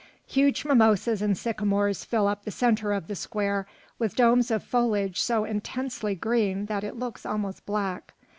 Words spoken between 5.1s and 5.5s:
so